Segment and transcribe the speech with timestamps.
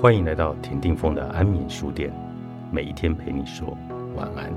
[0.00, 2.10] 欢迎来到田定峰的安眠书店，
[2.72, 3.76] 每一天陪你说
[4.16, 4.50] 晚安。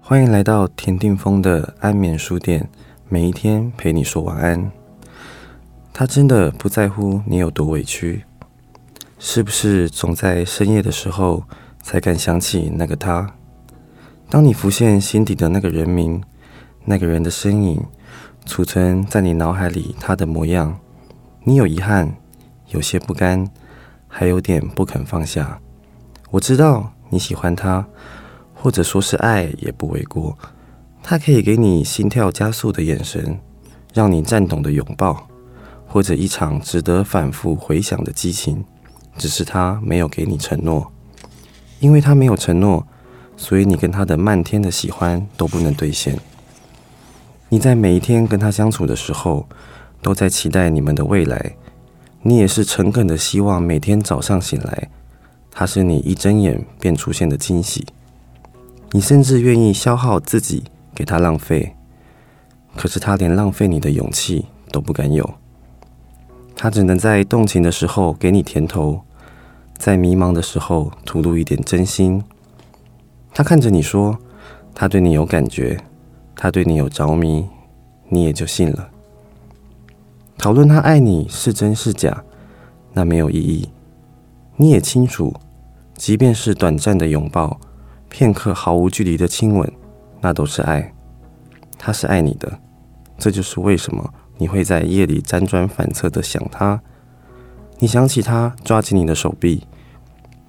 [0.00, 2.68] 欢迎来到田定峰的安眠书店，
[3.08, 4.68] 每一天陪你说晚安。
[5.92, 8.24] 他真的不在乎你有多委屈，
[9.20, 11.44] 是不是总在深夜的时候
[11.80, 13.32] 才敢想起那个他？
[14.34, 16.20] 当你浮现心底的那个人名，
[16.86, 17.80] 那个人的身影，
[18.44, 20.76] 储存在你脑海里他的模样，
[21.44, 22.16] 你有遗憾，
[22.70, 23.48] 有些不甘，
[24.08, 25.60] 还有点不肯放下。
[26.32, 27.86] 我知道你喜欢他。
[28.52, 30.36] 或者说是爱也不为过，
[31.00, 33.38] 他可以给你心跳加速的眼神，
[33.92, 35.28] 让你颤抖的拥抱，
[35.86, 38.64] 或者一场值得反复回想的激情。
[39.16, 40.90] 只是他没有给你承诺，
[41.78, 42.84] 因为他没有承诺，
[43.36, 46.18] 所以你跟他的漫天的喜欢都不能兑现。
[47.48, 49.46] 你在每一天跟他相处的时候，
[50.02, 51.54] 都在期待你们的未来，
[52.22, 54.88] 你也是诚恳的希望每天早上醒来，
[55.50, 57.86] 他是你一睁眼便出现的惊喜。
[58.92, 61.74] 你甚至愿意消耗自己给他浪费，
[62.76, 65.34] 可是他连浪费你的勇气都不敢有。
[66.56, 69.02] 他只能在动情的时候给你甜头，
[69.76, 72.22] 在迷茫的时候吐露一点真心。
[73.34, 74.16] 他看着你说，
[74.72, 75.76] 他对你有感觉，
[76.36, 77.44] 他对你有着迷，
[78.08, 78.88] 你也就信了。
[80.38, 82.22] 讨论他爱你是真是假，
[82.92, 83.68] 那没有意义。
[84.56, 85.34] 你也清楚，
[85.96, 87.58] 即便是短暂的拥抱。
[88.08, 89.72] 片刻毫无距离的亲吻，
[90.20, 90.94] 那都是爱。
[91.76, 92.60] 他是爱你的，
[93.18, 96.80] 这就是为什么你会在夜里辗转反侧的想他。
[97.80, 99.66] 你想起他抓紧你的手臂，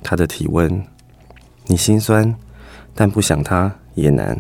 [0.04, 0.86] 他的体温，
[1.66, 2.36] 你心酸，
[2.96, 4.36] 但不想他也难。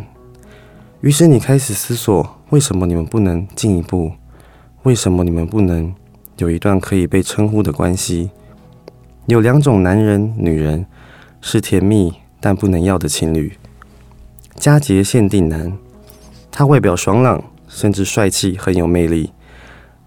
[1.01, 4.13] 于是你开始思索：为什么你们不能进一步？
[4.81, 5.93] 为什么你们不能
[6.37, 8.31] 有一段可以被称呼的关系？
[9.27, 10.87] 有两种男人、女人
[11.39, 12.15] 是甜蜜。
[12.37, 13.57] 但不能要的情侣，
[14.53, 15.75] 佳节限定男，
[16.51, 19.31] 他外表爽朗，甚至帅气，很有魅力。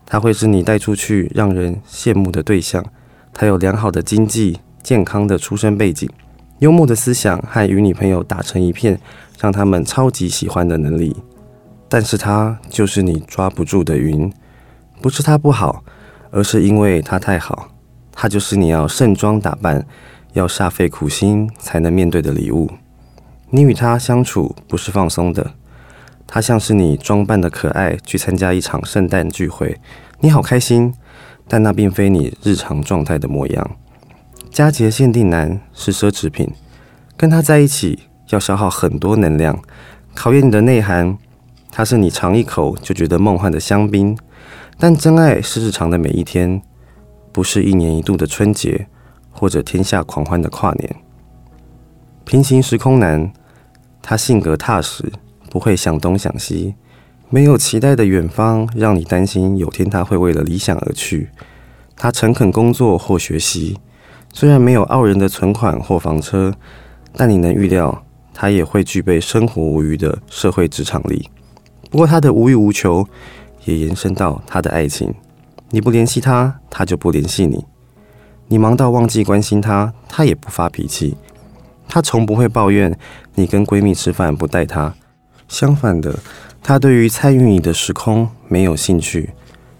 [0.07, 2.85] 他会是你带出去让人羡慕的对象。
[3.33, 6.09] 他有良好的经济、健康的出身背景、
[6.59, 9.01] 幽默的思想和与女朋友打成一片，
[9.41, 11.17] 让他们超级喜欢的能力。
[11.89, 14.33] 但是他就是你抓不住的云，
[15.01, 15.83] 不是他不好，
[16.31, 17.71] 而是因为他太好。
[18.13, 19.87] 他就是你要盛装打扮。
[20.35, 22.71] 要煞费苦心才能面对的礼物。
[23.51, 25.55] 你与他相处不是放松的，
[26.27, 29.81] 他像是你装扮的可爱去参加一场圣诞聚会，
[30.21, 30.95] 你好开心，
[31.49, 33.71] 但那并非你日常状态的模样。
[34.51, 36.51] 佳节限定男是奢侈品，
[37.17, 38.01] 跟他在一起
[38.31, 39.63] 要消耗很多能量，
[40.15, 41.17] 考验你的内涵。
[41.71, 44.19] 他是你尝一口就觉得梦幻的香槟，
[44.79, 46.61] 但真爱是日常的每一天，
[47.31, 48.87] 不是一年一度的春节。
[49.31, 50.97] 或者天下狂欢的跨年，
[52.25, 53.33] 平行时空男，
[54.03, 55.13] 他性格踏实，
[55.49, 56.75] 不会想东想西，
[57.31, 61.31] 没有期待的远方，让你担心有天他会为了理想而去。
[61.95, 63.79] 他诚恳工作或学习，
[64.33, 66.55] 虽然没有傲人的存款或房车，
[67.17, 71.29] 但你能预料他也会具备生活无余的社会职场力。
[71.91, 73.07] 不过他的无欲无求，
[73.65, 75.13] 也延伸到他的爱情。
[75.71, 77.65] 你不联系他，他就不联系你。
[78.47, 81.17] 你忙到忘记关心他，他也不发脾气。
[81.89, 82.97] 他从不会抱怨
[83.35, 84.95] 你跟闺蜜吃饭不带他。
[85.49, 86.19] 相反的，
[86.63, 89.31] 他对于参与你的时空没有兴趣。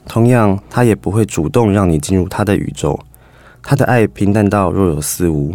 [0.07, 2.99] 同样，他也不会主动让你进入他的宇宙。
[3.63, 5.55] 他的爱平淡到若有似无。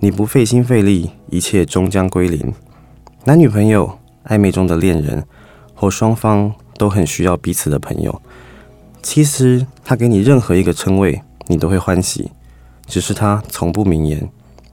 [0.00, 2.52] 你不费心费力，一切终将归零。
[3.24, 5.24] 男女朋友、暧昧中的恋人，
[5.74, 8.20] 或双方都很需要彼此的朋友。
[9.02, 12.30] 其实，他给你任何一个称谓，你都会欢喜。
[12.86, 14.28] 只是他从不明言，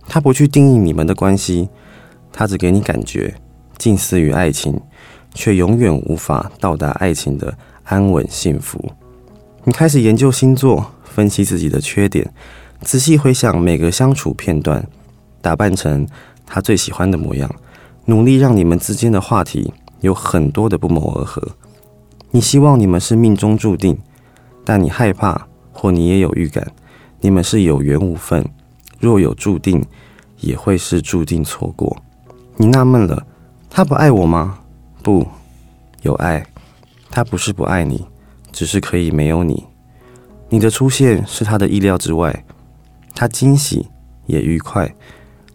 [0.08, 1.70] 他不去定义你们的关系，
[2.34, 3.34] 他只给你感觉，
[3.78, 4.78] 近似于爱情，
[5.34, 8.84] 却永远无法到达爱情的安稳幸福。
[9.64, 12.34] 你开始研究星座，分析自己的缺点，
[12.82, 14.86] 仔细回想每个相处片段，
[15.40, 16.08] 打扮成
[16.46, 17.50] 他最喜欢的模样，
[18.06, 21.42] 努力让你们之间的话题有很多的不谋而合。
[22.32, 23.98] 你希望你们是命中注定，
[24.66, 26.66] 但你害怕，或你也有预感。
[27.20, 28.44] 你们是有缘无分，
[29.00, 29.84] 若有注定，
[30.40, 31.96] 也会是注定错过。
[32.58, 33.28] 你纳闷了，
[33.70, 34.60] 他不爱我吗？
[35.04, 35.28] 不，
[36.02, 36.44] 有爱。
[37.12, 38.08] 他不是不爱你，
[38.52, 39.68] 只是可以没有你。
[40.50, 42.44] 你的出现是他的意料之外，
[43.14, 43.88] 他惊喜
[44.26, 44.94] 也愉快，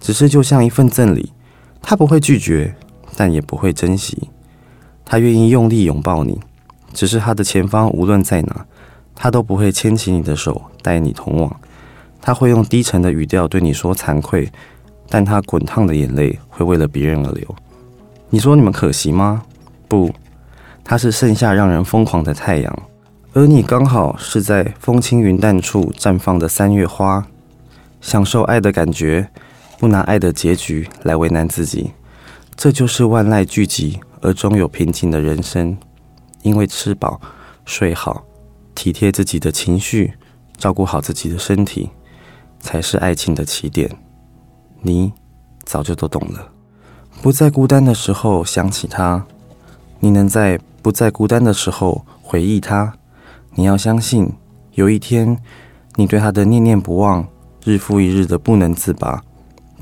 [0.01, 1.33] 只是就像一份赠礼，
[1.83, 2.75] 他不会拒绝，
[3.17, 4.31] 但也不会珍惜。
[5.05, 6.41] 他愿意用力拥抱你，
[6.93, 8.67] 只是他的前方无论在哪，
[9.15, 11.61] 他都不会牵起你的手带你同往。
[12.21, 14.51] 他会用低沉的语调对你说惭愧，
[15.09, 17.55] 但他滚烫的眼泪会为了别人而流。
[18.31, 19.45] 你说你们可惜吗？
[19.87, 20.13] 不，
[20.83, 22.79] 他是盛夏让人疯狂的太阳，
[23.33, 27.25] 而你刚好是在风轻云淡处绽放的三月花，
[28.07, 29.29] 享受爱的感觉，
[29.81, 31.91] 不拿爱的结局来为难自己，
[32.55, 35.77] 这就是万籁俱寂而终有平静的人生。
[36.43, 37.21] 因为吃饱、
[37.65, 38.25] 睡好，
[38.77, 40.15] 体贴自己的情绪，
[40.57, 41.91] 照顾好自己的身体。
[42.61, 43.91] 才是爱情的起点，
[44.81, 45.13] 你
[45.65, 46.49] 早就都懂了。
[47.21, 49.27] 不再孤单的时候想起他，
[49.99, 52.95] 你能在不再孤单的时候回忆他。
[53.55, 54.33] 你要相信，
[54.75, 55.37] 有一天
[55.97, 57.27] 你对他的念念不忘，
[57.67, 59.21] 日复一日的不能自拔，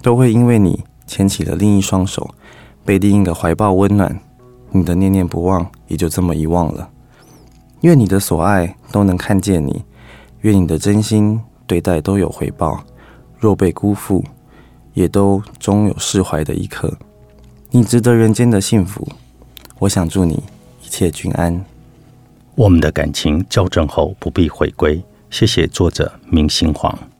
[0.00, 2.34] 都会因为你牵起了另一双手，
[2.82, 4.18] 被另一个怀抱温暖，
[4.70, 6.88] 你的念念不忘也就这么遗忘了。
[7.82, 9.84] 愿你的所爱都能看见你，
[10.40, 11.38] 愿你的真心。
[11.66, 12.84] 对待都有回报，
[13.38, 14.24] 若被辜负，
[14.92, 16.92] 也都终有释怀的一刻。
[17.70, 19.06] 你值得人间的幸福，
[19.78, 20.42] 我想祝你
[20.82, 21.62] 一切均安。
[22.54, 25.02] 我们的感情校正后不必回归。
[25.30, 27.13] 谢谢作者明星黄。